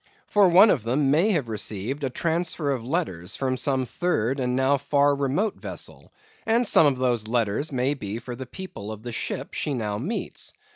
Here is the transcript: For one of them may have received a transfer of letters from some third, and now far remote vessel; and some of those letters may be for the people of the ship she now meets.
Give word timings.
For 0.25 0.49
one 0.49 0.71
of 0.71 0.81
them 0.81 1.11
may 1.11 1.29
have 1.33 1.47
received 1.47 2.03
a 2.03 2.09
transfer 2.09 2.71
of 2.71 2.83
letters 2.83 3.35
from 3.35 3.55
some 3.55 3.85
third, 3.85 4.39
and 4.39 4.55
now 4.55 4.79
far 4.79 5.15
remote 5.15 5.57
vessel; 5.57 6.11
and 6.43 6.67
some 6.67 6.87
of 6.87 6.97
those 6.97 7.27
letters 7.27 7.71
may 7.71 7.93
be 7.93 8.17
for 8.17 8.35
the 8.35 8.47
people 8.47 8.91
of 8.91 9.03
the 9.03 9.11
ship 9.11 9.53
she 9.53 9.75
now 9.75 9.99
meets. 9.99 10.53